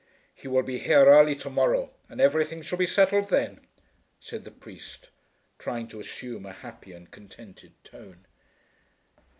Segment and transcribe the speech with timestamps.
[0.33, 3.67] "He will be here early to morrow, and everything shall be settled then,"
[4.19, 5.11] said the priest,
[5.59, 8.25] trying to assume a happy and contented tone.